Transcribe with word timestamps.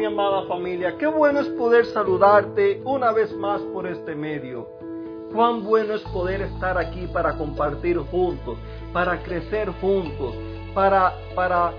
mi 0.00 0.06
amada 0.06 0.44
familia, 0.44 0.96
qué 0.96 1.06
bueno 1.06 1.40
es 1.40 1.48
poder 1.48 1.84
saludarte 1.84 2.80
una 2.86 3.12
vez 3.12 3.36
más 3.36 3.60
por 3.60 3.86
este 3.86 4.14
medio. 4.14 4.66
Cuán 5.30 5.62
bueno 5.62 5.92
es 5.92 6.00
poder 6.04 6.40
estar 6.40 6.78
aquí 6.78 7.06
para 7.06 7.36
compartir 7.36 7.98
juntos, 7.98 8.56
para 8.94 9.22
crecer 9.22 9.68
juntos, 9.78 10.34
para, 10.72 11.12
para 11.34 11.74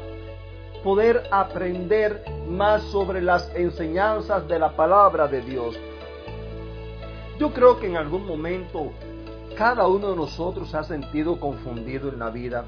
poder 0.83 1.23
aprender 1.31 2.23
más 2.47 2.83
sobre 2.91 3.23
las 3.23 3.51
enseñanzas 3.55 4.47
de 4.47 4.59
la 4.59 4.75
palabra 4.75 5.27
de 5.27 5.41
Dios. 5.41 5.75
Yo 7.39 7.51
creo 7.51 7.79
que 7.79 7.87
en 7.87 7.97
algún 7.97 8.27
momento 8.27 8.91
cada 9.57 9.87
uno 9.87 10.11
de 10.11 10.15
nosotros 10.15 10.69
se 10.69 10.77
ha 10.77 10.83
sentido 10.83 11.39
confundido 11.39 12.09
en 12.09 12.19
la 12.19 12.29
vida. 12.29 12.65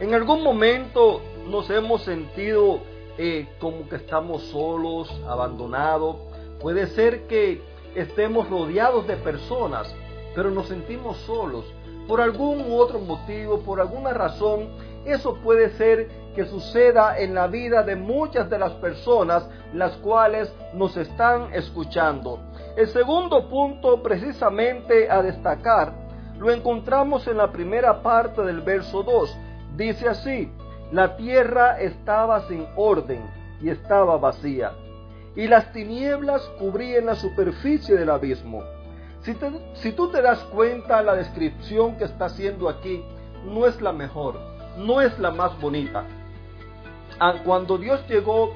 En 0.00 0.14
algún 0.14 0.42
momento 0.42 1.20
nos 1.46 1.68
hemos 1.68 2.04
sentido 2.04 2.93
eh, 3.18 3.48
como 3.60 3.88
que 3.88 3.96
estamos 3.96 4.42
solos, 4.44 5.10
abandonados. 5.28 6.16
Puede 6.60 6.86
ser 6.88 7.26
que 7.26 7.62
estemos 7.94 8.48
rodeados 8.48 9.06
de 9.06 9.16
personas, 9.16 9.94
pero 10.34 10.50
nos 10.50 10.66
sentimos 10.66 11.16
solos. 11.18 11.64
Por 12.08 12.20
algún 12.20 12.64
otro 12.70 12.98
motivo, 12.98 13.60
por 13.60 13.80
alguna 13.80 14.12
razón, 14.12 14.68
eso 15.04 15.36
puede 15.42 15.70
ser 15.70 16.08
que 16.34 16.44
suceda 16.46 17.18
en 17.18 17.34
la 17.34 17.46
vida 17.46 17.82
de 17.82 17.96
muchas 17.96 18.50
de 18.50 18.58
las 18.58 18.72
personas 18.72 19.48
las 19.72 19.92
cuales 19.98 20.52
nos 20.74 20.96
están 20.96 21.54
escuchando. 21.54 22.40
El 22.76 22.88
segundo 22.88 23.48
punto 23.48 24.02
precisamente 24.02 25.08
a 25.08 25.22
destacar 25.22 25.92
lo 26.38 26.50
encontramos 26.50 27.26
en 27.28 27.36
la 27.36 27.52
primera 27.52 28.02
parte 28.02 28.42
del 28.42 28.60
verso 28.60 29.02
2. 29.02 29.36
Dice 29.76 30.08
así, 30.08 30.50
la 30.92 31.16
tierra 31.16 31.80
estaba 31.80 32.46
sin 32.48 32.66
orden 32.76 33.22
y 33.60 33.70
estaba 33.70 34.16
vacía, 34.18 34.72
y 35.36 35.48
las 35.48 35.72
tinieblas 35.72 36.42
cubrían 36.58 37.06
la 37.06 37.14
superficie 37.14 37.96
del 37.96 38.10
abismo. 38.10 38.62
Si, 39.74 39.92
tú 39.92 40.08
te 40.10 40.20
das 40.20 40.38
cuenta, 40.52 41.02
la 41.02 41.14
descripción 41.14 41.96
que 41.96 42.04
está 42.04 42.26
haciendo 42.26 42.68
aquí 42.68 43.02
no 43.46 43.66
es 43.66 43.80
la 43.80 43.92
mejor, 43.92 44.38
no 44.76 45.00
es 45.00 45.18
la 45.18 45.30
más 45.30 45.58
bonita. 45.60 46.04
Ah, 47.18 47.36
cuando 47.42 47.78
Dios 47.78 48.06
llegó 48.06 48.52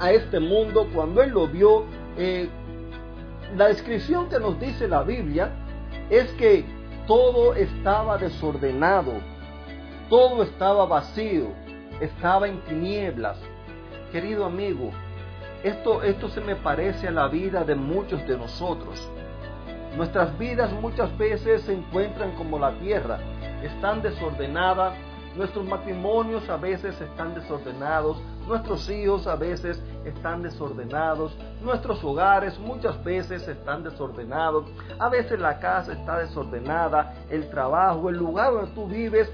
a 0.00 0.12
este 0.12 0.38
mundo, 0.38 0.86
cuando 0.94 1.22
Él 1.22 1.30
lo 1.30 1.48
vio, 1.48 1.84
eh, 2.16 2.48
la 3.56 3.66
descripción 3.66 4.28
que 4.28 4.38
nos 4.38 4.60
dice 4.60 4.86
la 4.86 5.02
Biblia 5.02 5.50
es 6.08 6.30
que 6.32 6.64
todo 7.08 7.54
estaba 7.54 8.16
desordenado, 8.16 9.12
todo 10.08 10.42
estaba 10.42 10.86
vacío, 10.86 11.48
estaba 12.00 12.46
en 12.46 12.60
tinieblas. 12.62 13.38
Querido 14.12 14.44
amigo, 14.44 14.90
esto, 15.64 16.02
esto 16.02 16.28
se 16.28 16.40
me 16.40 16.56
parece 16.56 17.08
a 17.08 17.10
la 17.10 17.28
vida 17.28 17.64
de 17.64 17.74
muchos 17.74 18.26
de 18.26 18.36
nosotros. 18.36 19.10
Nuestras 19.96 20.36
vidas 20.38 20.72
muchas 20.72 21.16
veces 21.16 21.62
se 21.62 21.72
encuentran 21.72 22.32
como 22.32 22.58
la 22.58 22.72
tierra, 22.78 23.18
están 23.62 24.02
desordenadas, 24.02 24.94
nuestros 25.34 25.66
matrimonios 25.66 26.48
a 26.48 26.56
veces 26.56 26.98
están 27.00 27.34
desordenados, 27.34 28.18
nuestros 28.46 28.88
hijos 28.88 29.26
a 29.26 29.36
veces 29.36 29.82
están 30.04 30.42
desordenados, 30.42 31.36
nuestros 31.62 32.02
hogares 32.04 32.58
muchas 32.58 33.02
veces 33.04 33.46
están 33.48 33.82
desordenados, 33.82 34.66
a 34.98 35.08
veces 35.08 35.38
la 35.40 35.58
casa 35.58 35.92
está 35.92 36.18
desordenada, 36.18 37.14
el 37.28 37.48
trabajo, 37.50 38.08
el 38.08 38.16
lugar 38.16 38.52
donde 38.52 38.70
tú 38.72 38.86
vives 38.86 39.30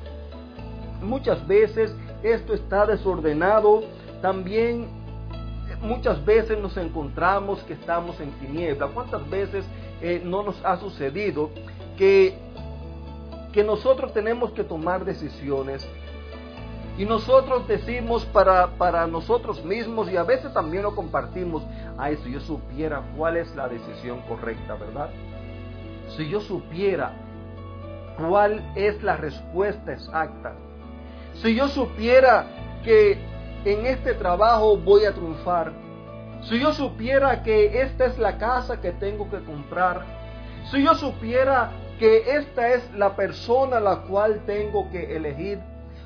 muchas 1.02 1.46
veces 1.46 1.94
esto 2.22 2.54
está 2.54 2.86
desordenado. 2.86 3.82
También 4.20 4.86
muchas 5.82 6.24
veces 6.24 6.58
nos 6.58 6.76
encontramos 6.76 7.62
que 7.64 7.74
estamos 7.74 8.18
en 8.20 8.30
tiniebla. 8.32 8.88
¿Cuántas 8.88 9.28
veces 9.28 9.64
eh, 10.00 10.22
no 10.24 10.42
nos 10.42 10.64
ha 10.64 10.76
sucedido 10.78 11.50
que, 11.96 12.34
que 13.52 13.64
nosotros 13.64 14.12
tenemos 14.12 14.52
que 14.52 14.64
tomar 14.64 15.04
decisiones? 15.04 15.86
Y 16.98 17.06
nosotros 17.06 17.66
decimos 17.66 18.26
para, 18.26 18.76
para 18.76 19.06
nosotros 19.06 19.64
mismos 19.64 20.10
y 20.10 20.16
a 20.16 20.24
veces 20.24 20.52
también 20.52 20.82
lo 20.82 20.94
compartimos, 20.94 21.62
ay, 21.96 22.18
si 22.22 22.32
yo 22.32 22.40
supiera 22.40 23.02
cuál 23.16 23.38
es 23.38 23.54
la 23.56 23.66
decisión 23.66 24.20
correcta, 24.28 24.74
¿verdad? 24.74 25.08
Si 26.16 26.28
yo 26.28 26.40
supiera 26.40 27.12
cuál 28.18 28.62
es 28.76 29.02
la 29.02 29.16
respuesta 29.16 29.92
exacta, 29.92 30.52
si 31.34 31.54
yo 31.54 31.68
supiera 31.68 32.46
que 32.84 33.18
en 33.64 33.86
este 33.86 34.14
trabajo 34.14 34.76
voy 34.76 35.04
a 35.04 35.12
triunfar, 35.12 35.72
si 36.48 36.58
yo 36.58 36.72
supiera 36.72 37.42
que 37.42 37.80
esta 37.82 38.06
es 38.06 38.18
la 38.18 38.36
casa 38.36 38.80
que 38.80 38.92
tengo 38.92 39.30
que 39.30 39.38
comprar, 39.44 40.04
si 40.70 40.82
yo 40.82 40.94
supiera 40.94 41.70
que 41.98 42.36
esta 42.36 42.72
es 42.74 42.92
la 42.94 43.14
persona 43.14 43.78
la 43.78 44.02
cual 44.02 44.42
tengo 44.44 44.90
que 44.90 45.16
elegir, 45.16 45.60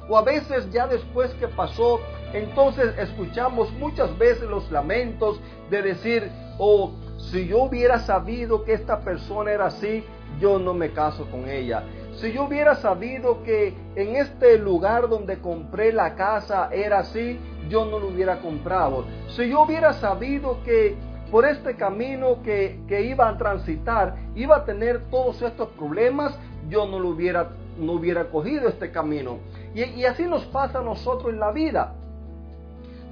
o 0.08 0.16
a 0.16 0.22
veces 0.22 0.70
ya 0.70 0.86
después 0.86 1.32
que 1.34 1.48
pasó, 1.48 2.00
entonces 2.32 2.96
escuchamos 2.98 3.72
muchas 3.72 4.16
veces 4.18 4.42
los 4.42 4.70
lamentos 4.70 5.40
de 5.70 5.82
decir, 5.82 6.30
oh, 6.58 6.92
si 7.18 7.48
yo 7.48 7.62
hubiera 7.62 7.98
sabido 8.00 8.64
que 8.64 8.74
esta 8.74 9.00
persona 9.00 9.50
era 9.50 9.66
así, 9.66 10.04
yo 10.38 10.58
no 10.58 10.74
me 10.74 10.92
caso 10.92 11.24
con 11.30 11.48
ella. 11.48 11.82
Si 12.16 12.32
yo 12.32 12.44
hubiera 12.44 12.76
sabido 12.76 13.42
que 13.42 13.74
en 13.94 14.16
este 14.16 14.58
lugar 14.58 15.08
donde 15.08 15.38
compré 15.38 15.92
la 15.92 16.14
casa 16.14 16.70
era 16.72 17.00
así, 17.00 17.38
yo 17.68 17.84
no 17.84 17.98
lo 17.98 18.08
hubiera 18.08 18.38
comprado. 18.40 19.04
Si 19.28 19.50
yo 19.50 19.62
hubiera 19.62 19.92
sabido 19.92 20.62
que 20.64 20.96
por 21.30 21.44
este 21.44 21.76
camino 21.76 22.42
que, 22.42 22.78
iba 22.88 23.28
a 23.28 23.36
transitar 23.36 24.16
iba 24.34 24.56
a 24.56 24.64
tener 24.64 25.10
todos 25.10 25.42
estos 25.42 25.68
problemas, 25.70 26.38
yo 26.70 26.86
no 26.86 26.98
lo 26.98 27.10
hubiera, 27.10 27.50
no 27.78 27.92
hubiera 27.92 28.30
cogido 28.30 28.68
este 28.68 28.90
camino. 28.90 29.38
Y, 29.74 29.82
y, 29.82 30.04
así 30.06 30.24
nos 30.24 30.44
pasa 30.46 30.78
a 30.78 30.82
nosotros 30.82 31.34
en 31.34 31.40
la 31.40 31.50
vida. 31.50 31.94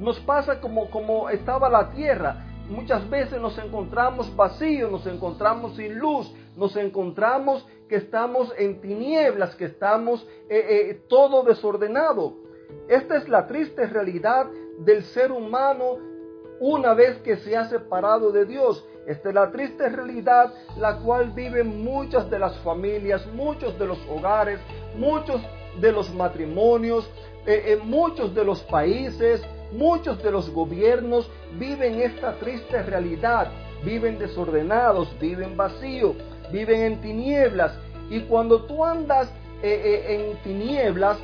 Nos 0.01 0.19
pasa 0.21 0.61
como, 0.61 0.89
como 0.91 1.29
estaba 1.29 1.69
la 1.69 1.91
tierra. 1.91 2.47
Muchas 2.71 3.09
veces 3.11 3.39
nos 3.39 3.59
encontramos 3.59 4.35
vacíos, 4.35 4.91
nos 4.91 5.07
encontramos 5.07 5.77
sin 5.77 5.99
luz, 5.99 6.35
nos 6.57 6.75
encontramos 6.77 7.67
estamos 7.95 8.53
en 8.57 8.81
tinieblas, 8.81 9.55
que 9.57 9.67
estamos 9.67 10.27
eh, 10.49 10.91
eh, 10.91 11.01
todo 11.09 11.43
desordenado. 11.43 12.35
Esta 12.89 13.17
es 13.17 13.29
la 13.29 13.47
triste 13.47 13.87
realidad 13.87 14.47
del 14.79 15.05
ser 15.05 15.33
humano 15.33 15.99
una 16.61 16.95
vez 16.95 17.19
que 17.19 17.37
se 17.37 17.57
ha 17.57 17.69
separado 17.69 18.33
de 18.33 18.45
Dios. 18.45 18.87
Esta 19.07 19.29
es 19.29 19.35
la 19.35 19.51
triste 19.51 19.89
realidad 19.89 20.53
la 20.77 20.99
cual 20.99 21.31
viven 21.31 21.85
muchas 21.85 22.31
de 22.31 22.39
las 22.39 22.57
familias, 22.61 23.27
muchos 23.35 23.79
de 23.79 23.87
los 23.87 23.99
hogares, 24.09 24.61
muchos 24.97 25.43
de 25.81 25.93
los 25.93 26.13
matrimonios, 26.15 27.11
eh, 27.47 27.79
muchos 27.83 28.35
de 28.35 28.45
los 28.45 28.63
países, 28.63 29.43
muchos 29.73 30.23
de 30.23 30.31
los 30.31 30.51
gobiernos 30.51 31.31
viven 31.59 32.01
esta 32.01 32.35
triste 32.39 32.83
realidad. 32.83 33.51
Viven 33.85 34.19
desordenados, 34.19 35.15
viven 35.21 35.59
vacíos, 35.59 36.17
viven 36.55 36.83
en 36.83 37.01
tinieblas. 37.01 37.73
Y 38.09 38.21
cuando 38.21 38.63
tú 38.63 38.85
andas 38.85 39.29
eh, 39.63 39.81
eh, 39.85 40.31
en 40.31 40.37
tinieblas, 40.43 41.19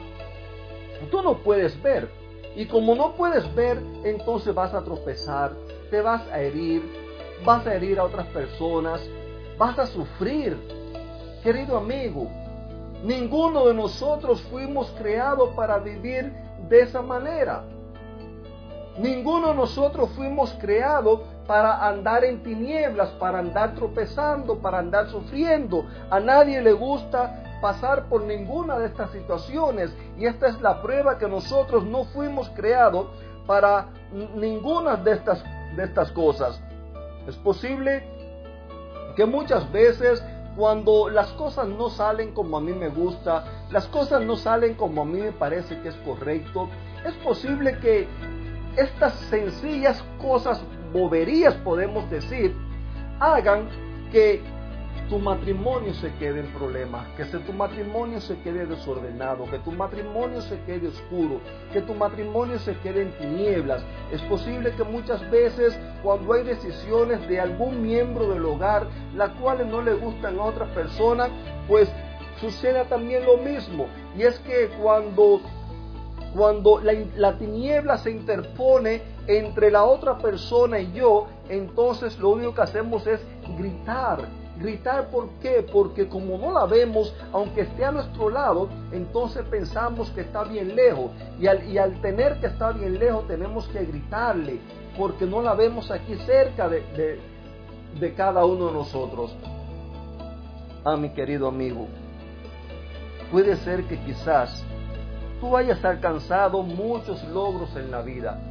tú 1.10 1.22
no 1.22 1.38
puedes 1.38 1.80
ver. 1.82 2.10
Y 2.56 2.66
como 2.66 2.96
no 2.96 3.12
puedes 3.12 3.54
ver, 3.54 3.80
entonces 4.04 4.52
vas 4.52 4.74
a 4.74 4.82
tropezar, 4.82 5.52
te 5.88 6.02
vas 6.02 6.26
a 6.32 6.40
herir, 6.40 6.82
vas 7.44 7.64
a 7.64 7.76
herir 7.76 8.00
a 8.00 8.04
otras 8.04 8.26
personas, 8.26 9.00
vas 9.56 9.78
a 9.78 9.86
sufrir. 9.86 10.58
Querido 11.44 11.78
amigo, 11.78 12.26
ninguno 13.04 13.66
de 13.66 13.74
nosotros 13.74 14.42
fuimos 14.50 14.90
creados 14.98 15.50
para 15.54 15.78
vivir 15.78 16.32
de 16.68 16.80
esa 16.80 17.02
manera. 17.02 17.62
Ninguno 18.98 19.48
de 19.48 19.54
nosotros 19.54 20.10
fuimos 20.16 20.52
creados 20.60 21.20
para 21.50 21.84
andar 21.84 22.24
en 22.24 22.44
tinieblas, 22.44 23.08
para 23.18 23.40
andar 23.40 23.74
tropezando, 23.74 24.60
para 24.60 24.78
andar 24.78 25.08
sufriendo. 25.08 25.84
A 26.08 26.20
nadie 26.20 26.62
le 26.62 26.72
gusta 26.72 27.58
pasar 27.60 28.04
por 28.04 28.22
ninguna 28.22 28.78
de 28.78 28.86
estas 28.86 29.10
situaciones 29.10 29.92
y 30.16 30.26
esta 30.26 30.46
es 30.46 30.60
la 30.60 30.80
prueba 30.80 31.18
que 31.18 31.26
nosotros 31.26 31.84
no 31.84 32.04
fuimos 32.04 32.48
creados 32.50 33.08
para 33.48 33.88
ninguna 34.36 34.94
de 34.94 35.10
estas, 35.10 35.42
de 35.74 35.82
estas 35.82 36.12
cosas. 36.12 36.62
Es 37.26 37.34
posible 37.34 38.04
que 39.16 39.26
muchas 39.26 39.72
veces 39.72 40.22
cuando 40.56 41.08
las 41.08 41.32
cosas 41.32 41.66
no 41.66 41.90
salen 41.90 42.32
como 42.32 42.58
a 42.58 42.60
mí 42.60 42.74
me 42.74 42.90
gusta, 42.90 43.66
las 43.72 43.88
cosas 43.88 44.22
no 44.22 44.36
salen 44.36 44.74
como 44.74 45.02
a 45.02 45.04
mí 45.04 45.20
me 45.20 45.32
parece 45.32 45.80
que 45.80 45.88
es 45.88 45.96
correcto, 45.96 46.68
es 47.04 47.14
posible 47.14 47.76
que 47.80 48.06
estas 48.76 49.14
sencillas 49.30 50.04
cosas, 50.22 50.62
boberías 50.92 51.54
podemos 51.56 52.08
decir, 52.10 52.54
hagan 53.20 53.68
que 54.12 54.42
tu 55.10 55.18
matrimonio 55.18 55.92
se 55.94 56.12
quede 56.14 56.38
en 56.40 56.46
problemas, 56.52 57.04
que 57.16 57.24
tu 57.24 57.52
matrimonio 57.52 58.20
se 58.20 58.38
quede 58.42 58.64
desordenado, 58.64 59.44
que 59.50 59.58
tu 59.58 59.72
matrimonio 59.72 60.40
se 60.40 60.60
quede 60.60 60.86
oscuro, 60.86 61.40
que 61.72 61.82
tu 61.82 61.94
matrimonio 61.94 62.60
se 62.60 62.76
quede 62.78 63.02
en 63.02 63.18
tinieblas. 63.18 63.82
Es 64.12 64.22
posible 64.22 64.72
que 64.76 64.84
muchas 64.84 65.28
veces 65.28 65.76
cuando 66.04 66.32
hay 66.32 66.44
decisiones 66.44 67.26
de 67.28 67.40
algún 67.40 67.82
miembro 67.82 68.28
del 68.28 68.44
hogar, 68.44 68.86
las 69.16 69.30
cuales 69.30 69.66
no 69.66 69.82
le 69.82 69.94
gustan 69.94 70.38
a 70.38 70.44
otra 70.44 70.66
persona, 70.66 71.28
pues 71.66 71.90
suceda 72.40 72.84
también 72.84 73.26
lo 73.26 73.36
mismo. 73.36 73.88
Y 74.16 74.22
es 74.22 74.38
que 74.40 74.68
cuando 74.80 75.40
cuando 76.32 76.80
la, 76.80 76.92
la, 77.16 77.36
tiniebla 77.36 77.98
se 77.98 78.12
interpone 78.12 79.02
entre 79.38 79.70
la 79.70 79.84
otra 79.84 80.18
persona 80.18 80.80
y 80.80 80.92
yo, 80.92 81.26
entonces 81.48 82.18
lo 82.18 82.30
único 82.30 82.54
que 82.54 82.62
hacemos 82.62 83.06
es 83.06 83.20
gritar. 83.56 84.28
Gritar, 84.58 85.08
¿por 85.08 85.30
qué? 85.40 85.66
Porque 85.72 86.08
como 86.08 86.36
no 86.36 86.52
la 86.52 86.66
vemos, 86.66 87.14
aunque 87.32 87.62
esté 87.62 87.84
a 87.84 87.92
nuestro 87.92 88.28
lado, 88.28 88.68
entonces 88.92 89.42
pensamos 89.50 90.10
que 90.10 90.20
está 90.22 90.44
bien 90.44 90.76
lejos. 90.76 91.10
Y 91.38 91.46
al, 91.46 92.00
tener 92.02 92.40
que 92.40 92.48
estar 92.48 92.78
bien 92.78 92.98
lejos, 92.98 93.26
tenemos 93.26 93.66
que 93.68 93.84
gritarle, 93.84 94.60
porque 94.98 95.24
no 95.24 95.40
la 95.40 95.54
vemos 95.54 95.90
aquí 95.90 96.14
cerca 96.26 96.68
de 96.68 98.14
cada 98.16 98.44
uno 98.44 98.66
de 98.66 98.72
nosotros. 98.72 99.34
Ah, 100.84 100.96
mi 100.96 101.10
querido 101.10 101.46
amigo, 101.46 101.88
puede 103.30 103.56
ser 103.56 103.84
que 103.84 103.98
quizás 103.98 104.64
tú 105.40 105.54
hayas 105.56 105.84
alcanzado 105.84 106.62
muchos 106.62 107.22
logros 107.24 107.74
en 107.76 107.90
la 107.90 108.00
vida. 108.00 108.49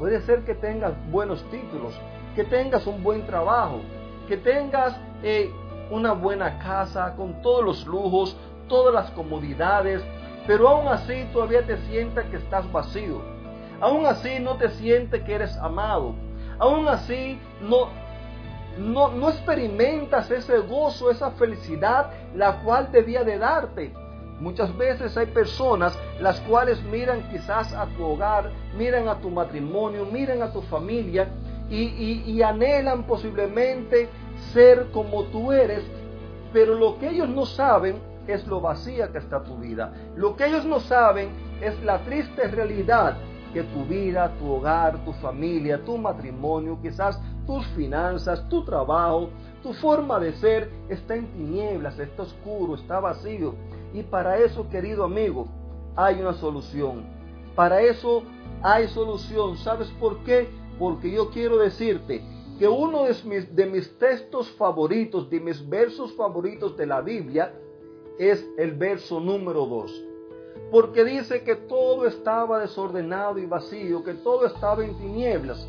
Puede 0.00 0.22
ser 0.22 0.46
que 0.46 0.54
tengas 0.54 0.94
buenos 1.10 1.44
títulos, 1.50 1.94
que 2.34 2.42
tengas 2.42 2.86
un 2.86 3.02
buen 3.02 3.26
trabajo, 3.26 3.82
que 4.28 4.38
tengas 4.38 4.98
eh, 5.22 5.52
una 5.90 6.12
buena 6.14 6.58
casa 6.58 7.14
con 7.16 7.42
todos 7.42 7.62
los 7.62 7.86
lujos, 7.86 8.34
todas 8.66 8.94
las 8.94 9.10
comodidades, 9.10 10.02
pero 10.46 10.68
aún 10.68 10.88
así 10.88 11.28
todavía 11.34 11.66
te 11.66 11.76
sientes 11.82 12.24
que 12.30 12.38
estás 12.38 12.72
vacío. 12.72 13.20
Aún 13.78 14.06
así 14.06 14.38
no 14.40 14.56
te 14.56 14.70
sientes 14.70 15.22
que 15.22 15.34
eres 15.34 15.54
amado. 15.58 16.14
Aún 16.58 16.88
así 16.88 17.38
no, 17.60 17.90
no, 18.78 19.08
no 19.08 19.28
experimentas 19.28 20.30
ese 20.30 20.60
gozo, 20.60 21.10
esa 21.10 21.32
felicidad, 21.32 22.10
la 22.34 22.62
cual 22.62 22.90
debía 22.90 23.22
de 23.22 23.36
darte. 23.36 23.92
Muchas 24.40 24.74
veces 24.78 25.16
hay 25.18 25.26
personas 25.26 25.96
las 26.18 26.40
cuales 26.40 26.82
miran 26.84 27.28
quizás 27.30 27.74
a 27.74 27.86
tu 27.86 28.04
hogar, 28.04 28.50
miran 28.76 29.06
a 29.08 29.20
tu 29.20 29.28
matrimonio, 29.28 30.06
miran 30.06 30.42
a 30.42 30.50
tu 30.50 30.62
familia 30.62 31.28
y, 31.70 32.42
anhelan 32.42 33.04
posiblemente 33.04 34.08
ser 34.52 34.86
como 34.92 35.24
tú 35.24 35.52
eres, 35.52 35.84
pero 36.52 36.74
lo 36.74 36.98
que 36.98 37.10
ellos 37.10 37.28
no 37.28 37.44
saben 37.44 37.96
es 38.26 38.46
lo 38.46 38.60
vacía 38.60 39.12
que 39.12 39.18
está 39.18 39.42
tu 39.42 39.56
vida. 39.58 39.92
Lo 40.16 40.36
que 40.36 40.46
ellos 40.46 40.64
no 40.64 40.80
saben 40.80 41.28
es 41.60 41.78
la 41.82 41.98
triste 41.98 42.48
realidad 42.48 43.18
que 43.52 43.62
tu 43.64 43.84
vida, 43.84 44.32
tu 44.38 44.52
hogar, 44.52 45.04
tu 45.04 45.12
familia, 45.14 45.84
tu 45.84 45.98
matrimonio, 45.98 46.78
quizás 46.80 47.20
tus 47.46 47.66
finanzas, 47.68 48.48
tu 48.48 48.64
trabajo, 48.64 49.30
tu 49.62 49.74
forma 49.74 50.18
de 50.18 50.32
ser 50.34 50.70
está 50.88 51.14
en 51.16 51.26
tinieblas, 51.32 51.98
está 51.98 52.22
oscuro, 52.22 52.76
está 52.76 53.00
vacío. 53.00 53.54
Y 53.92 54.02
para 54.02 54.38
eso, 54.38 54.68
querido 54.68 55.04
amigo, 55.04 55.48
hay 55.96 56.20
una 56.20 56.34
solución. 56.34 57.04
Para 57.54 57.82
eso 57.82 58.22
hay 58.62 58.88
solución. 58.88 59.56
¿Sabes 59.56 59.88
por 60.00 60.22
qué? 60.24 60.48
Porque 60.78 61.10
yo 61.10 61.30
quiero 61.30 61.58
decirte 61.58 62.22
que 62.58 62.68
uno 62.68 63.04
de 63.04 63.66
mis, 63.66 63.98
textos 63.98 64.50
favoritos, 64.52 65.30
de 65.30 65.40
mis 65.40 65.66
versos 65.68 66.12
favoritos 66.14 66.76
de 66.76 66.86
la 66.86 67.00
Biblia, 67.00 67.54
es 68.18 68.46
el 68.58 68.72
verso 68.72 69.18
número 69.18 69.66
2. 69.66 70.04
Porque 70.70 71.04
dice 71.04 71.42
que 71.42 71.56
todo 71.56 72.06
estaba 72.06 72.60
desordenado 72.60 73.38
y 73.38 73.46
vacío, 73.46 74.04
que 74.04 74.14
todo 74.14 74.46
estaba 74.46 74.84
en 74.84 74.96
tinieblas. 74.98 75.66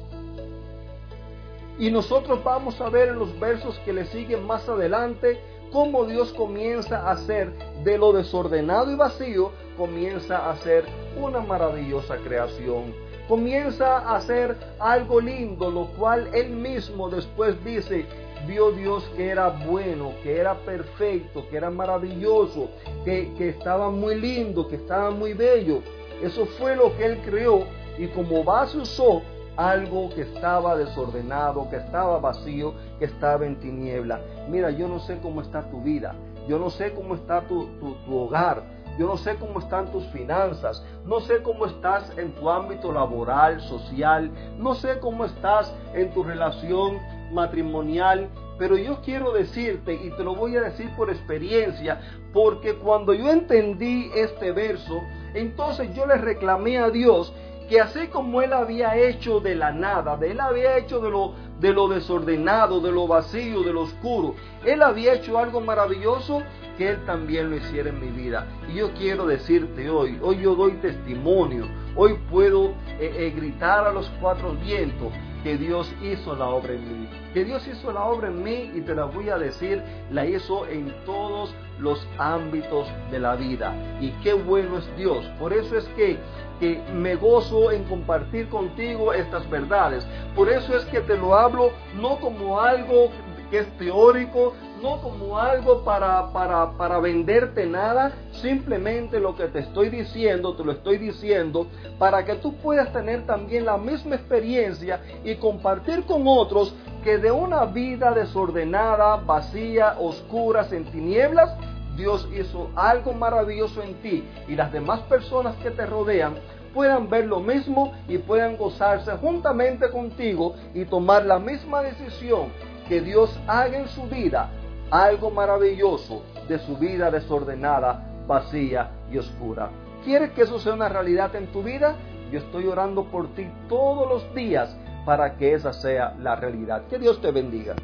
Y 1.79 1.89
nosotros 1.89 2.44
vamos 2.44 2.79
a 2.81 2.89
ver 2.89 3.09
en 3.09 3.19
los 3.19 3.39
versos 3.39 3.79
que 3.79 3.94
le 3.94 4.06
siguen 4.06 4.45
más 4.45 4.68
adelante 4.69 5.39
cómo 5.71 6.06
Dios 6.06 6.33
comienza 6.33 7.00
a 7.00 7.12
hacer 7.12 7.51
de 7.83 7.97
lo 7.97 8.13
desordenado 8.13 8.91
y 8.91 8.95
vacío, 8.95 9.51
comienza 9.77 10.38
a 10.38 10.51
hacer 10.51 10.85
una 11.19 11.39
maravillosa 11.39 12.18
creación. 12.18 12.94
Comienza 13.27 14.00
a 14.00 14.18
hacer 14.18 14.57
algo 14.79 15.21
lindo, 15.21 15.71
lo 15.71 15.85
cual 15.97 16.29
Él 16.33 16.50
mismo 16.50 17.09
después 17.09 17.63
dice, 17.63 18.06
vio 18.47 18.71
Dios 18.71 19.09
que 19.15 19.29
era 19.29 19.50
bueno, 19.50 20.13
que 20.23 20.38
era 20.38 20.56
perfecto, 20.56 21.47
que 21.50 21.57
era 21.57 21.69
maravilloso, 21.69 22.69
que, 23.06 23.31
que 23.38 23.50
estaba 23.50 23.89
muy 23.89 24.19
lindo, 24.19 24.68
que 24.68 24.75
estaba 24.75 25.12
muy 25.12 25.33
bello. 25.33 25.81
Eso 26.21 26.45
fue 26.45 26.75
lo 26.75 26.95
que 26.97 27.06
Él 27.06 27.21
creó 27.25 27.65
y 27.97 28.07
como 28.07 28.44
base 28.44 28.77
usó 28.77 29.21
algo 29.57 30.09
que 30.09 30.21
estaba 30.21 30.75
desordenado, 30.75 31.69
que 31.69 31.77
estaba 31.77 32.19
vacío, 32.19 32.74
que 33.00 33.06
estaba 33.06 33.45
en 33.45 33.59
tiniebla. 33.59 34.21
Mira, 34.50 34.71
yo 34.71 34.88
no 34.88 35.00
sé 35.00 35.19
cómo 35.21 35.42
está 35.42 35.69
tu 35.69 35.81
vida, 35.81 36.15
yo 36.48 36.57
no 36.57 36.69
sé 36.69 36.94
cómo 36.94 37.15
está 37.15 37.42
tu, 37.42 37.65
tu, 37.80 38.18
hogar, 38.18 38.63
yo 38.98 39.07
no 39.07 39.18
sé 39.18 39.36
cómo 39.36 39.59
están 39.59 39.92
tus 39.92 40.06
finanzas, 40.07 40.83
no 41.06 41.19
sé 41.21 41.42
cómo 41.42 41.65
estás 41.65 42.18
en 42.18 42.33
tu 42.33 42.50
ámbito 42.50 42.92
laboral, 42.92 43.62
social, 43.62 44.31
no 44.57 44.75
sé 44.75 45.00
cómo 45.00 45.25
estás 45.25 45.74
en 45.94 46.12
tu 46.13 46.24
relación 46.24 47.00
matrimonial, 47.31 48.30
pero 48.57 48.77
yo 48.77 49.01
quiero 49.01 49.31
decirte, 49.31 49.94
y 49.94 50.12
te 50.12 50.24
lo 50.24 50.36
voy 50.36 50.56
a 50.57 50.62
decir 50.62 50.89
por 50.95 51.09
experiencia, 51.09 52.00
porque 52.33 52.75
cuando 52.75 53.13
yo 53.13 53.30
entendí 53.30 54.12
este 54.15 54.51
verso, 54.51 55.01
entonces 55.33 55.94
yo 55.95 56.06
le 56.06 56.15
reclamé 56.15 56.77
a 56.77 56.89
Dios 56.89 57.33
que 57.71 57.79
así 57.79 58.07
como 58.07 58.41
él 58.41 58.51
había 58.51 58.97
hecho 58.97 59.39
de 59.39 59.56
la 59.56 59.71
nada, 59.71 60.19
él 60.21 60.41
había 60.41 60.77
hecho 60.77 61.00
de 61.00 61.09
lo, 61.09 61.35
de 61.62 61.71
lo 61.71 61.88
desordenado, 61.88 62.81
de 62.81 62.91
lo 62.91 63.07
vacío, 63.07 63.63
de 63.63 63.71
lo 63.71 63.83
oscuro, 63.83 64.35
él 64.65 64.81
había 64.81 65.13
hecho 65.13 65.39
algo 65.39 65.62
maravilloso, 65.62 66.44
que 66.77 66.89
él 66.89 67.06
también 67.06 67.50
lo 67.50 67.56
hiciera 67.56 67.88
en 67.88 68.01
mi 68.01 68.09
vida. 68.09 68.45
Y 68.68 68.79
yo 68.79 68.91
quiero 68.91 69.25
decirte 69.25 69.89
hoy, 69.89 70.19
hoy 70.21 70.41
yo 70.41 70.53
doy 70.53 70.73
testimonio, 70.81 71.65
hoy 71.95 72.19
puedo 72.29 72.71
eh, 73.00 73.15
eh, 73.15 73.33
gritar 73.33 73.88
a 73.88 73.94
los 73.94 74.12
cuatro 74.19 74.53
vientos 74.56 75.13
que 75.43 75.57
Dios 75.57 75.91
hizo 76.01 76.35
la 76.35 76.47
obra 76.47 76.73
en 76.73 77.01
mí. 77.01 77.09
Que 77.33 77.45
Dios 77.45 77.67
hizo 77.67 77.91
la 77.91 78.03
obra 78.05 78.27
en 78.27 78.43
mí 78.43 78.71
y 78.75 78.81
te 78.81 78.95
la 78.95 79.05
voy 79.05 79.29
a 79.29 79.38
decir, 79.38 79.81
la 80.11 80.25
hizo 80.25 80.67
en 80.67 80.93
todos 81.05 81.53
los 81.79 82.07
ámbitos 82.17 82.88
de 83.09 83.19
la 83.19 83.35
vida. 83.35 83.73
Y 83.99 84.11
qué 84.23 84.33
bueno 84.33 84.77
es 84.77 84.97
Dios. 84.97 85.25
Por 85.39 85.54
eso 85.54 85.77
es 85.77 85.87
que 85.89 86.19
que 86.61 86.80
me 86.94 87.16
gozo 87.16 87.71
en 87.71 87.83
compartir 87.85 88.47
contigo 88.47 89.13
estas 89.13 89.49
verdades. 89.49 90.07
Por 90.35 90.47
eso 90.47 90.77
es 90.77 90.85
que 90.85 91.01
te 91.01 91.18
lo 91.18 91.33
hablo 91.33 91.71
no 91.95 92.19
como 92.19 92.61
algo 92.61 93.09
que 93.49 93.59
es 93.59 93.77
teórico, 93.77 94.54
no 94.81 95.02
como 95.02 95.38
algo 95.38 95.83
para, 95.83 96.31
para, 96.31 96.71
para 96.71 97.00
venderte 97.00 97.66
nada, 97.66 98.11
simplemente 98.31 99.19
lo 99.19 99.35
que 99.35 99.47
te 99.47 99.59
estoy 99.59 99.90
diciendo, 99.90 100.56
te 100.56 100.64
lo 100.64 100.71
estoy 100.71 100.97
diciendo 100.97 101.68
para 102.00 102.26
que 102.26 102.35
tú 102.35 102.56
puedas 102.57 102.92
tener 102.92 103.26
también 103.26 103.66
la 103.66 103.78
misma 103.78 104.16
experiencia 104.16 105.02
y 105.23 105.35
compartir 105.35 106.04
con 106.06 106.23
otros 106.26 106.73
que 107.04 107.18
de 107.18 107.31
una 107.31 107.66
vida 107.66 108.11
desordenada, 108.11 109.18
vacía, 109.18 109.95
oscura, 110.00 110.68
en 110.71 110.85
tinieblas, 110.85 111.52
Dios 111.95 112.28
hizo 112.33 112.69
algo 112.76 113.14
maravilloso 113.14 113.81
en 113.83 113.95
ti 114.02 114.23
y 114.47 114.56
las 114.56 114.71
demás 114.71 115.02
personas 115.02 115.56
que 115.57 115.71
te 115.71 115.85
rodean 115.85 116.35
puedan 116.73 117.09
ver 117.09 117.26
lo 117.26 117.40
mismo 117.42 117.94
y 118.07 118.18
puedan 118.18 118.56
gozarse 118.56 119.11
juntamente 119.18 119.90
contigo 119.90 120.56
y 120.73 120.85
tomar 120.85 121.26
la 121.26 121.38
misma 121.38 121.81
decisión 121.81 122.50
que 122.88 123.02
Dios 123.02 123.38
haga 123.45 123.78
en 123.78 123.88
su 123.90 124.04
vida 124.04 124.50
algo 124.92 125.31
maravilloso 125.31 126.21
de 126.48 126.60
su 126.60 126.78
vida 126.78 127.10
desordenada, 127.10 128.06
vacía 128.28 128.92
y 129.12 129.18
oscura. 129.18 129.69
¿Quieres 130.04 130.31
que 130.31 130.44
eso 130.44 130.60
sea 130.60 130.74
una 130.74 130.90
realidad 130.90 131.36
en 131.36 131.48
tu 131.48 131.64
vida? 131.64 131.95
Yo 132.31 132.40
estoy 132.40 132.68
orando 132.68 133.06
por 133.06 133.33
ti 133.33 133.48
todos 133.69 134.07
los 134.07 134.36
días 134.36 134.76
para 135.06 135.38
que 135.38 135.54
esa 135.54 135.74
sea 135.74 136.16
la 136.19 136.36
realidad. 136.36 136.83
Que 136.90 137.00
Dios 137.00 137.21
te 137.21 137.31
bendiga. 137.31 137.76